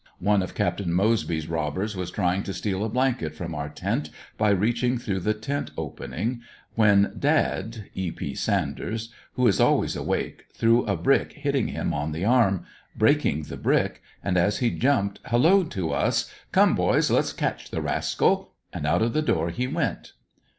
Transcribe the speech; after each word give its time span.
One 0.17 0.41
of 0.41 0.55
Capt. 0.55 0.83
Moseby's 0.83 1.47
robbers 1.47 1.95
was 1.95 2.09
trying 2.09 2.41
to 2.45 2.55
steal 2.55 2.83
a 2.83 2.89
blanket 2.89 3.35
from 3.35 3.53
our 3.53 3.69
tent 3.69 4.09
by 4.35 4.49
reaching 4.49 4.97
through 4.97 5.19
the 5.19 5.35
tent 5.35 5.69
opening 5.77 6.41
when 6.73 7.13
Dad 7.19 7.87
(E. 7.93 8.09
P. 8.09 8.33
Sanders), 8.33 9.13
who 9.33 9.45
is 9.45 9.59
always 9.59 9.95
awake, 9.95 10.45
threw^ 10.57 10.89
a 10.89 10.95
brick 10.97 11.33
hitting 11.33 11.67
him 11.67 11.93
on 11.93 12.13
the 12.13 12.25
arm, 12.25 12.65
breaking 12.95 13.43
the 13.43 13.57
brick, 13.57 14.01
and 14.23 14.37
as 14.37 14.57
he 14.57 14.71
jumped, 14.71 15.19
halloed 15.25 15.69
to 15.73 15.91
us, 15.91 16.33
''Come 16.51 16.75
boys, 16.75 17.11
let's 17.11 17.31
catch 17.31 17.69
the 17.69 17.83
rascal," 17.83 18.53
and 18.73 18.87
out 18.87 19.03
of 19.03 19.13
the 19.13 19.21
door 19.21 19.51
he 19.51 19.67
went. 19.67 20.13